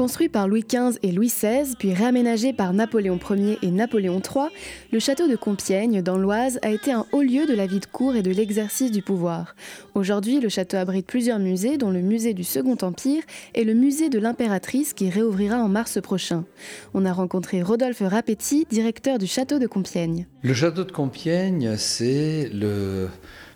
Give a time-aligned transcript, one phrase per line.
[0.00, 4.46] Construit par Louis XV et Louis XVI, puis réaménagé par Napoléon Ier et Napoléon III,
[4.92, 7.84] le château de Compiègne, dans l'Oise, a été un haut lieu de la vie de
[7.84, 9.54] cour et de l'exercice du pouvoir.
[9.94, 13.22] Aujourd'hui, le château abrite plusieurs musées, dont le musée du Second Empire
[13.54, 16.46] et le musée de l'impératrice qui réouvrira en mars prochain.
[16.94, 20.26] On a rencontré Rodolphe Rapetti, directeur du château de Compiègne.
[20.40, 23.10] Le château de Compiègne, c'est le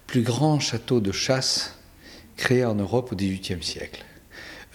[0.07, 1.79] plus grand château de chasse
[2.37, 4.05] créé en Europe au XVIIIe siècle.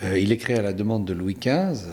[0.03, 1.88] Euh, il est créé à la demande de Louis XV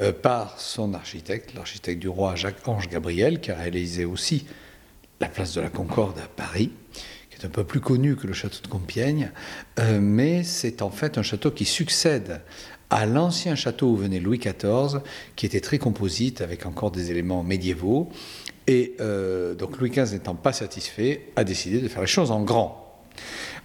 [0.00, 4.46] euh, par son architecte, l'architecte du roi Jacques-Ange Gabriel, qui a réalisé aussi
[5.20, 6.70] la place de la Concorde à Paris,
[7.30, 9.32] qui est un peu plus connu que le château de Compiègne,
[9.80, 12.42] euh, mais c'est en fait un château qui succède
[12.90, 15.00] à l'ancien château où venait Louis XIV,
[15.34, 18.10] qui était très composite, avec encore des éléments médiévaux.
[18.68, 18.96] Et
[19.58, 22.82] donc Louis XV n'étant pas satisfait, a décidé de faire les choses en grand.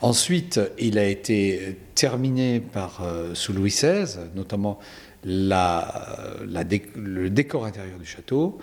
[0.01, 4.77] Ensuite, il a été terminé par, euh, sous Louis XVI, notamment
[5.23, 8.59] la, le décor intérieur du château,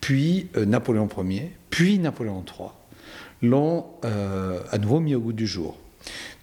[0.00, 2.68] puis euh, Napoléon Ier, puis Napoléon III
[3.42, 5.76] l'ont euh, à nouveau mis au goût du jour.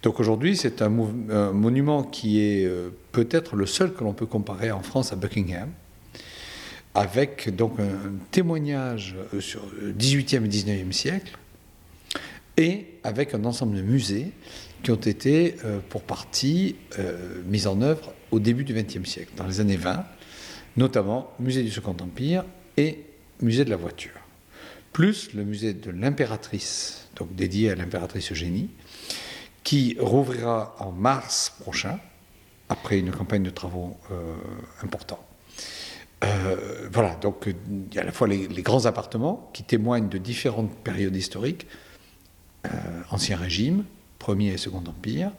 [0.04, 2.70] Donc aujourd'hui, c'est un, monument qui est
[3.10, 5.68] peut-être le seul que l'on peut comparer en France à Buckingham,
[6.94, 11.36] avec donc un témoignage sur le 18e et 19e siècle,
[12.58, 14.32] et avec un ensemble de musées
[14.82, 19.30] qui ont été, euh, pour partie, euh, mis en œuvre au début du XXe siècle,
[19.36, 20.04] dans les années 20,
[20.76, 22.44] notamment musée du Second Empire
[22.76, 23.04] et
[23.40, 24.20] musée de la voiture,
[24.92, 28.70] plus le musée de l'impératrice, donc dédié à l'impératrice Eugénie,
[29.62, 31.98] qui rouvrira en mars prochain,
[32.68, 34.34] après une campagne de travaux euh,
[34.82, 35.24] importants.
[36.92, 40.74] voilà, donc il y a à la fois les, grands appartements qui témoignent de différentes
[40.82, 41.87] périodes historiques, euh,
[43.10, 43.84] Ancien Régime,
[44.18, 45.32] Premier et Second Empire,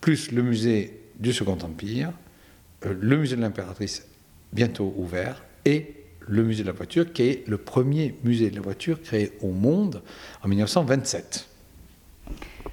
[0.00, 2.12] plus le musée du Second Empire,
[2.86, 4.06] euh, le musée de l'impératrice
[4.52, 8.62] bientôt ouvert, et le musée de la voiture, qui est le premier musée de la
[8.62, 10.02] voiture créé au monde
[10.42, 11.48] en 1927.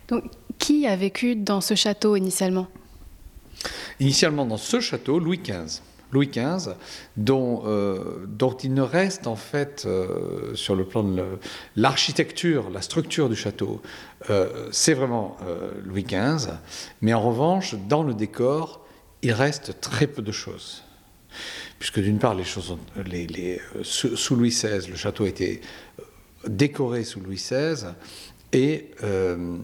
[0.08, 0.24] Donc,
[0.58, 2.68] qui a vécu dans ce château initialement?
[4.00, 5.82] Initialement dans ce château, Louis XV.
[6.12, 6.74] Louis XV,
[7.18, 11.24] dont, euh, dont il ne reste en fait euh, sur le plan de
[11.76, 13.82] l'architecture, la structure du château,
[14.30, 15.38] euh, c'est vraiment
[15.84, 16.52] Louis XV,
[17.02, 18.86] mais en revanche, dans le décor,
[19.22, 20.84] il reste très peu de choses.
[21.78, 25.62] Puisque d'une part, les choses les, sous Louis XVI, le château été
[26.48, 27.86] décoré sous Louis XVI,
[28.52, 29.58] et euh,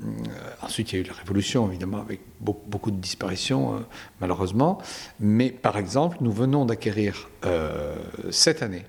[0.62, 3.80] ensuite, il y a eu la Révolution, évidemment, avec beaucoup de disparitions, euh,
[4.22, 4.80] malheureusement.
[5.20, 7.96] Mais par exemple, nous venons d'acquérir euh,
[8.32, 8.86] cette année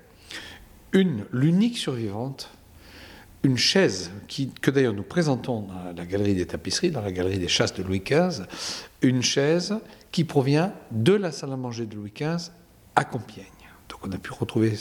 [1.31, 2.49] l'unique survivante,
[3.43, 4.09] une chaise
[4.61, 7.83] que d'ailleurs nous présentons dans la galerie des tapisseries, dans la galerie des chasses de
[7.83, 8.45] Louis XV,
[9.03, 9.75] une chaise
[10.11, 12.49] qui provient de la salle à manger de Louis XV
[12.95, 13.45] à Compiègne.
[13.89, 14.73] Donc on a pu retrouver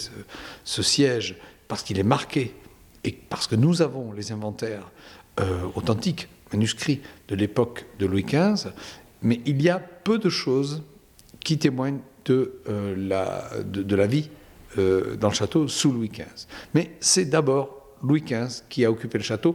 [0.65, 1.37] ce siège
[1.69, 2.55] parce qu'il est marqué
[3.07, 4.91] et parce que nous avons les inventaires
[5.41, 8.71] euh, authentiques, manuscrits de l'époque de Louis XV,
[9.23, 10.83] mais il y a peu de choses
[11.41, 14.29] qui témoignent de, euh, la, vie
[14.79, 16.49] euh, dans le château sous Louis XV.
[16.75, 19.55] Mais c'est d'abord Louis XV qui a occupé le château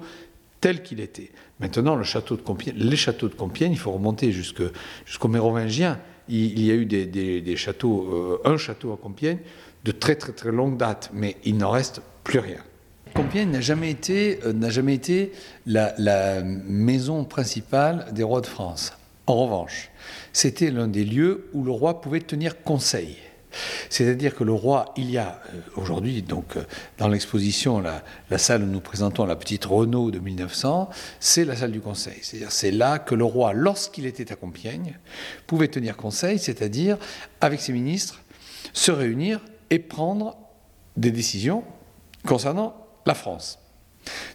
[0.61, 1.31] tel qu'il était.
[1.59, 5.99] Maintenant, les châteaux de Compiègne, il faut remonter jusqu'au Mérovingien.
[6.29, 9.39] Il, il, y a eu des, châteaux, un château à Compiègne
[9.83, 12.63] de très très très longue date, mais il n'en reste plus rien.
[13.13, 14.53] Compiègne n'a jamais été, euh,
[15.65, 18.93] la, maison principale des rois de France.
[19.27, 19.89] En revanche,
[20.33, 23.17] c'était l'un des lieux où le roi pouvait tenir conseil.
[23.89, 26.63] C'est-à-dire que le roi, il y a euh, aujourd'hui, donc euh,
[26.97, 30.89] dans l'exposition, la, la, salle où nous présentons la petite Renault de 1900,
[31.19, 32.17] c'est la salle du conseil.
[32.21, 34.97] C'est-à-dire c'est là que le roi, lorsqu'il était à Compiègne,
[35.47, 36.97] pouvait tenir conseil, c'est-à-dire
[37.41, 38.21] avec ses ministres,
[38.71, 40.37] se réunir et prendre
[40.95, 41.65] des décisions
[42.25, 42.75] concernant
[43.05, 43.59] la France.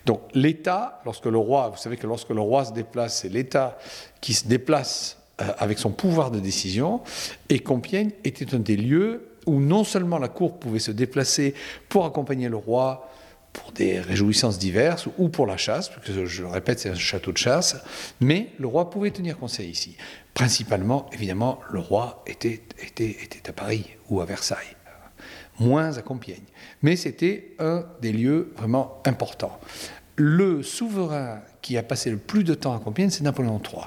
[0.04, 3.78] Donc l'État, lorsque le roi, vous savez que lorsque le roi se déplace, c'est l'État
[4.20, 7.00] qui se déplace euh, avec son pouvoir de décision,
[7.48, 11.54] et Compiègne était un des lieux où non seulement la cour pouvait se déplacer
[11.88, 13.10] pour accompagner le roi
[13.52, 16.94] pour des réjouissances diverses ou pour la chasse, parce que je le répète, c'est un
[16.94, 17.76] château de chasse,
[18.20, 19.96] mais le roi pouvait tenir conseil ici.
[20.34, 24.76] Principalement, évidemment, le roi était, était, était à Paris ou à Versailles
[25.58, 26.44] moins à Compiègne.
[26.82, 29.58] Mais c'était un des lieux vraiment importants.
[30.16, 33.84] Le souverain qui a passé le plus de temps à Compiègne, c'est Napoléon III.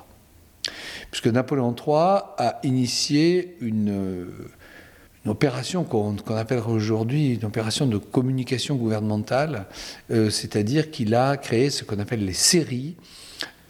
[1.12, 4.28] Puisque Napoléon III a initié une,
[5.26, 9.66] opération qu'on appellerait aujourd'hui une opération de communication gouvernementale,
[10.10, 12.96] euh, c'est-à-dire qu'il a créé ce qu'on appelle les séries,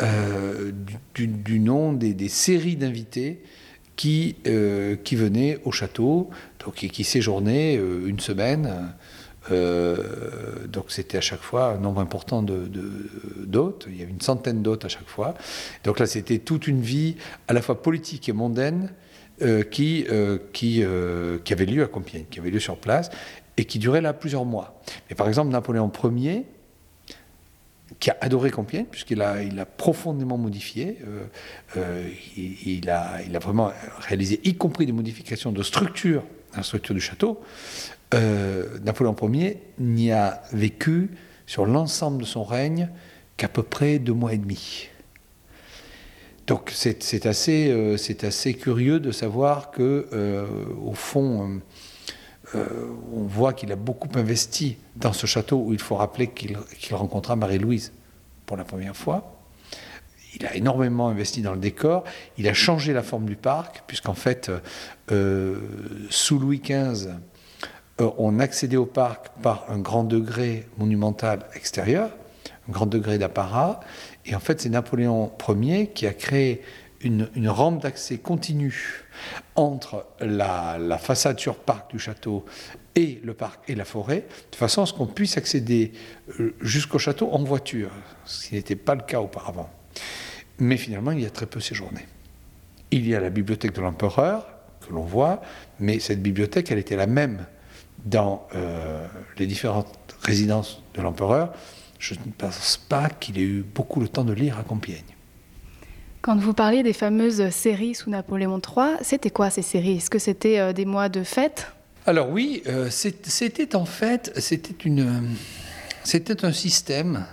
[0.01, 0.71] euh,
[1.13, 3.41] du, nom des séries d'invités
[3.97, 4.37] qui,
[5.03, 6.29] qui venaient au château,
[6.63, 8.93] donc qui, séjournaient une semaine.
[9.49, 14.85] donc c'était à chaque fois un nombre important d'hôtes, il y avait une centaine d'hôtes
[14.85, 15.33] à chaque fois.
[15.83, 17.15] Donc là c'était toute une vie
[17.47, 18.91] à la fois politique et mondaine
[19.71, 20.05] qui,
[20.51, 20.83] qui,
[21.43, 23.09] qui avait lieu à Compiègne, qui avait lieu sur place
[23.59, 24.81] et qui durait là plusieurs mois.
[25.09, 26.45] Mais par exemple, Napoléon Ier,
[27.99, 31.25] qui a adoré Compiègne, puisqu'il a, il a profondément modifié, euh,
[31.75, 36.23] euh, il, a, il, a, vraiment réalisé, y compris des modifications de structure,
[36.55, 37.41] la structure du château,
[38.13, 41.11] euh, Napoléon Ier n'y a vécu
[41.45, 42.89] sur l'ensemble de son règne
[43.37, 44.89] qu'à peu près deux mois et demi.
[46.47, 50.47] Donc c'est assez, c'est assez curieux de savoir que,
[50.83, 51.61] au fond,
[52.55, 52.65] euh,
[53.13, 57.35] on voit qu'il a beaucoup investi dans ce château où il faut rappeler qu'il rencontra
[57.35, 57.91] Marie-Louise
[58.45, 59.38] pour la première fois.
[60.35, 62.03] Il a énormément investi dans le décor.
[62.37, 64.51] Il a changé la forme du parc, puisqu'en fait,
[65.11, 65.59] euh,
[66.09, 67.09] sous Louis XV,
[67.99, 72.11] euh, on accédait au parc par un grand degré monumental extérieur,
[72.67, 73.79] un grand degré d'apparat.
[74.25, 76.61] Et en fait, c'est Napoléon Ier qui a créé
[77.01, 79.05] une, rampe d'accès continue
[79.55, 82.45] entre la, façade sur parc du château
[82.95, 85.93] et le parc et la forêt, de façon à ce qu'on puisse accéder
[86.39, 87.91] euh, jusqu'au château en voiture,
[88.25, 89.69] ce qui n'était pas le cas auparavant.
[90.59, 92.05] Mais finalement, il y a très peu séjourné.
[92.91, 94.47] Il y a la bibliothèque de l'empereur,
[94.85, 95.41] que l'on voit,
[95.79, 97.45] mais cette bibliothèque, elle était la même
[98.05, 99.05] dans euh,
[99.37, 101.53] les différentes résidences de l'empereur.
[101.99, 105.03] Je ne pense pas qu'il ait eu beaucoup le temps de lire à Compiègne.
[106.21, 109.97] Quand vous parliez des fameuses séries sous Napoléon III, c'était quoi ces séries?
[109.97, 111.71] Est-ce que c'était euh, des mois de fête?
[112.05, 115.35] Alors oui, euh, c'était en fait c'était une
[116.03, 117.25] c'était un système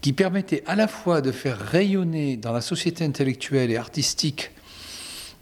[0.00, 4.50] qui permettait à la fois de faire rayonner dans la société intellectuelle et artistique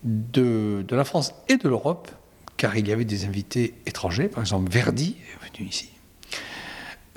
[0.04, 2.10] de, la France et de l'Europe,
[2.56, 5.90] car il y avait des invités étrangers, par exemple Verdi est venu ici,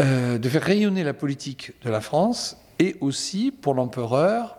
[0.02, 4.58] euh, de faire rayonner la politique de la France et aussi pour l'empereur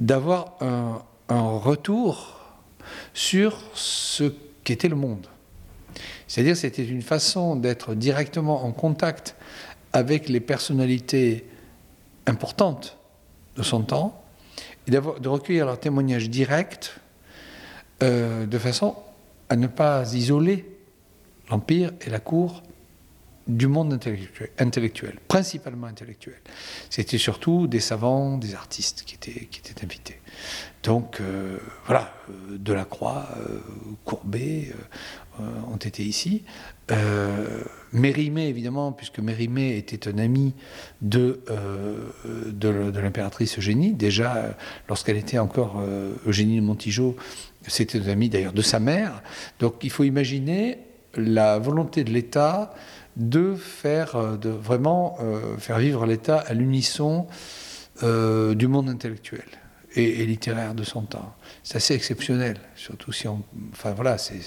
[0.00, 2.40] d'avoir un, retour
[3.14, 4.32] sur ce
[4.62, 5.26] qu'était le monde.
[6.28, 9.34] C'est-à-dire c'était une façon d'être directement en contact
[9.92, 11.46] avec les personnalités
[12.26, 12.98] importantes
[13.56, 14.22] de son temps
[14.86, 16.94] et de recueillir leurs témoignages directs
[18.02, 18.96] euh, de façon
[19.48, 20.66] à ne pas isoler
[21.50, 22.62] l'Empire et la cour
[23.46, 23.92] du monde
[24.58, 26.40] intellectuel, principalement intellectuel.
[26.90, 30.20] C'était surtout des savants, des artistes qui étaient, qui étaient invités.
[30.82, 33.60] Donc euh, voilà, euh, Delacroix, euh,
[34.04, 34.72] Courbet
[35.70, 36.44] ont été ici.
[37.92, 40.54] Mérimée, évidemment, puisque Mérimée était un ami
[41.02, 41.40] de,
[42.46, 43.92] de, de l'impératrice Eugénie.
[43.92, 44.56] Déjà,
[44.88, 45.82] lorsqu'elle était encore
[46.26, 47.16] Eugénie de Montijo,
[47.66, 49.22] c'était un ami d'ailleurs de sa mère.
[49.58, 50.78] Donc il faut imaginer
[51.16, 52.74] la volonté de l'État
[53.16, 57.26] de faire, euh, de vraiment euh, faire vivre l'État à l'unisson
[58.02, 59.44] euh, du monde intellectuel
[59.94, 61.34] et, littéraire de son temps.
[61.62, 63.42] C'est assez exceptionnel, surtout si on,
[63.72, 64.42] enfin voilà, c'est,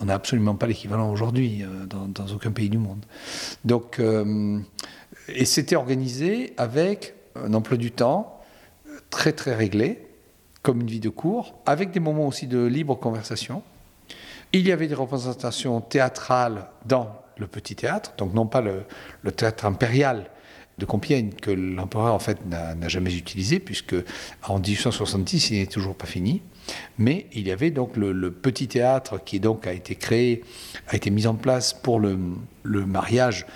[0.00, 3.04] on n'a absolument pas l'équivalent aujourd'hui dans, aucun pays du monde.
[3.64, 4.00] Donc,
[5.28, 8.40] et c'était organisé avec un emploi du temps
[9.10, 10.06] très très réglé,
[10.62, 13.62] comme une vie de cours, avec des moments aussi de libre conversation.
[14.52, 17.08] Il y avait des représentations théâtrales dans
[17.38, 18.84] le petit théâtre, donc non pas le,
[19.32, 20.30] théâtre impérial
[20.78, 23.94] de Compiègne que l'empereur en fait n'a jamais utilisé puisque
[24.42, 26.42] en 1870 il n'est toujours pas fini.
[26.98, 30.44] Mais il y avait donc le, petit théâtre qui donc a été créé,
[30.88, 32.16] a été mis en place pour le,
[32.64, 33.46] mariage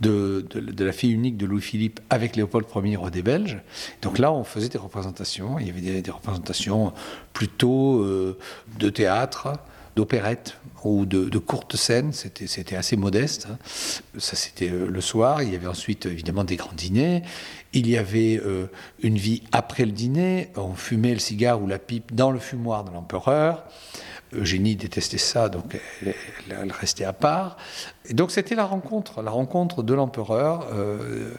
[0.00, 0.46] de,
[0.78, 3.58] la fille unique de Louis-Philippe avec Léopold Ier, roi des Belges.
[4.02, 5.58] Donc là, on faisait des représentations.
[5.58, 6.92] Il y avait des, représentations
[7.32, 8.38] plutôt euh,
[8.78, 9.52] de théâtre,
[9.96, 13.48] d'opérette ou de, courtes scènes, c'était assez modeste.
[13.50, 13.58] Hein.
[14.18, 15.42] Ça, c'était euh, le soir.
[15.42, 17.22] Il y avait ensuite, évidemment, des grands dîners.
[17.72, 18.66] Il y avait euh,
[19.02, 20.50] une vie après le dîner.
[20.54, 23.64] On fumait le cigare ou la pipe dans le fumoir de l'empereur.
[24.32, 25.78] Eugénie détestait ça, donc
[26.50, 27.56] elle, restait à part.
[28.10, 31.32] Donc c'était la rencontre, la rencontre de l'empereur euh,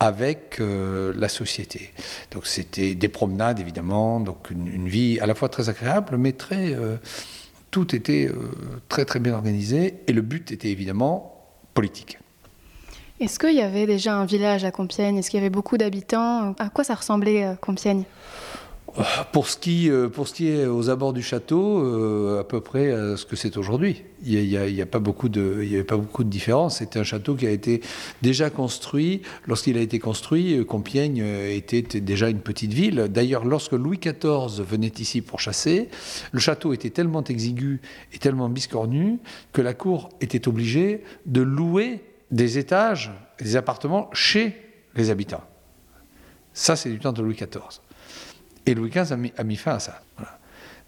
[0.00, 1.92] avec la société.
[2.30, 6.76] Donc c'était des promenades évidemment, donc une, vie à la fois très agréable, mais très
[7.70, 8.50] tout était euh,
[8.88, 12.18] très très bien organisé et le but était évidemment politique.
[13.18, 15.16] Est-ce qu'il y avait déjà un village à Compiègne?
[15.16, 16.54] Est-ce qu'il y avait beaucoup d'habitants?
[16.58, 18.04] À quoi ça ressemblait euh, Compiègne?
[19.32, 22.60] Pour ce, qui, euh, pour ce qui est aux abords du château, euh, à peu
[22.60, 24.02] près ce que c'est aujourd'hui.
[24.24, 26.78] Il n'y a, a, pas beaucoup de, il y avait pas beaucoup de différence.
[26.78, 27.82] C'était un château qui a été
[28.22, 29.22] déjà construit.
[29.46, 33.08] Lorsqu'il a été construit, Compiègne était déjà une petite ville.
[33.10, 35.88] D'ailleurs, lorsque Louis XIV venait ici pour chasser,
[36.32, 37.80] le château était tellement exigu
[38.12, 39.18] et tellement biscornu
[39.52, 42.00] que la cour était obligée de louer
[42.30, 44.56] des étages, des appartements chez
[44.94, 45.44] les habitants.
[46.52, 47.80] Ça, c'est du temps de Louis XIV.
[48.66, 50.02] Et Louis XV a mis, fin à ça.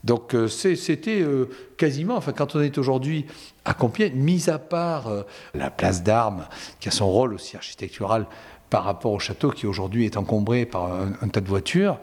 [0.05, 3.27] Donc euh, c'était euh, quasiment, enfin quand on est aujourd'hui
[3.65, 5.23] à Compiègne, mis à part euh,
[5.55, 6.47] la place d'armes,
[6.81, 8.27] qui a son rôle aussi architectural
[8.71, 11.99] par rapport au château qui aujourd'hui est encombré par un, tas de voitures,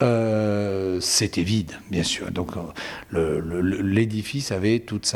[0.00, 2.30] c'était vide, bien sûr.
[2.30, 2.52] Donc
[3.12, 5.14] l'édifice avait toute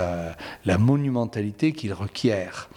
[0.66, 2.68] la monumentalité qu'il requiert.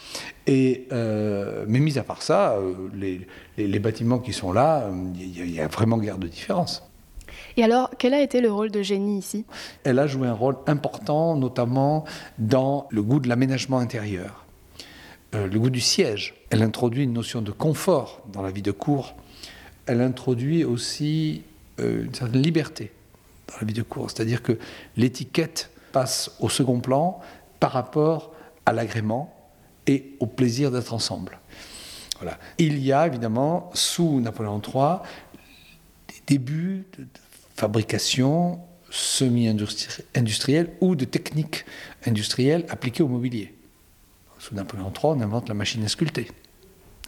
[0.48, 2.58] Et, mais mis à part ça,
[2.96, 6.93] les, les, bâtiments qui sont là, il y, a vraiment guère de différence.
[7.57, 9.45] Et alors, quel a été le rôle de Génie ici?
[9.83, 12.05] Elle a joué un rôle important, notamment
[12.39, 14.45] dans le goût de l'aménagement intérieur,
[15.36, 16.33] euh, le goût du siège.
[16.50, 19.15] Elle introduit une notion de confort dans la vie de cour.
[19.86, 21.43] Elle introduit aussi
[21.79, 22.91] euh, une certaine liberté
[23.48, 24.57] dans la vie de cour, c'est-à-dire que
[24.98, 27.19] l'étiquette passe au second plan
[27.60, 28.33] par rapport
[28.65, 29.33] à l'agrément
[29.86, 31.39] et au plaisir d'être ensemble.
[32.19, 32.38] Voilà.
[32.57, 35.00] Il y a évidemment, sous Napoléon III,
[36.07, 37.05] des débuts de,
[37.55, 41.65] fabrication semi-industrielle ou de techniques
[42.05, 43.53] industrielles appliquées au mobilier.
[44.39, 46.27] Sous Napoléon III, on invente la machine à sculpter.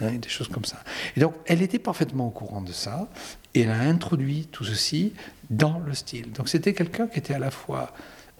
[0.01, 0.83] Hein, des choses comme ça.
[1.15, 3.07] Et donc, elle était parfaitement au courant de ça,
[3.53, 5.13] et elle a introduit tout ceci
[5.49, 6.33] dans le style.
[6.33, 7.93] Donc, c'était quelqu'un qui était à la fois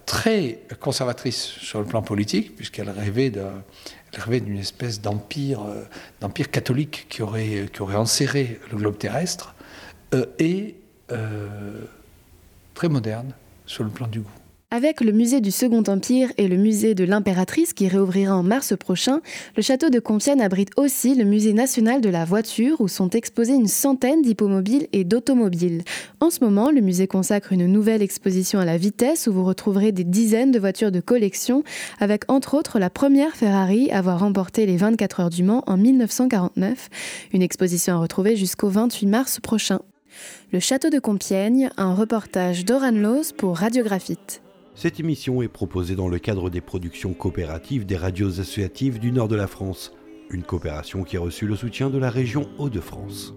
[0.04, 3.30] très conservatrice sur le plan politique, puisqu'elle rêvait
[4.40, 5.84] d'une espèce d'empire, euh,
[6.20, 9.54] d'empire catholique qui aurait, qui aurait enserré le globe terrestre,
[10.12, 10.76] euh, et
[11.12, 11.84] euh,
[12.74, 13.32] très moderne
[13.66, 14.30] sur le plan du goût.
[14.72, 18.74] Avec le musée du Second Empire et le musée de l'Impératrice qui réouvrira en mars
[18.76, 19.20] prochain,
[19.56, 23.54] le château de Compiègne abrite aussi le musée national de la voiture où sont exposées
[23.54, 25.82] une centaine d'hippomobiles et d'automobiles.
[26.18, 29.92] En ce moment, le musée consacre une nouvelle exposition à la vitesse où vous retrouverez
[29.92, 31.62] des dizaines de voitures de collection
[32.00, 35.76] avec entre autres la première Ferrari à avoir remporté les 24 heures du Mans en
[35.76, 36.88] 1949,
[37.32, 39.78] une exposition à retrouver jusqu'au 28 mars prochain.
[40.52, 44.42] Le château de Compiègne, un reportage d'Oran Loz pour Radiographite.
[44.74, 49.28] Cette émission est proposée dans le cadre des productions coopératives des radios associatives du nord
[49.28, 49.92] de la France,
[50.30, 53.34] une coopération qui a reçu le soutien de la région Hauts-de-France.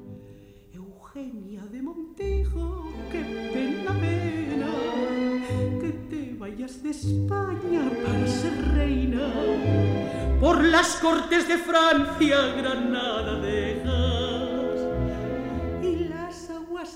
[10.39, 13.41] Por las cortes de Francia, Granada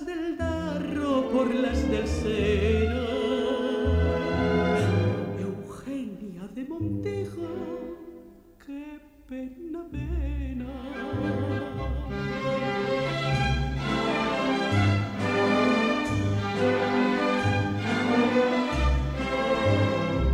[0.06, 3.06] del Darro por las del Sena.
[5.40, 7.48] Eugenia de Montejo,
[8.66, 10.66] qué pena, pena.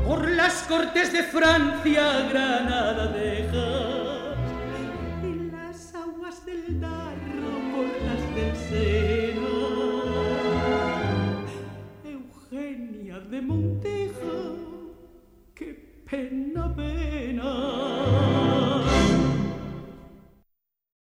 [0.05, 3.98] Por las cortes de Francia, Granada dejas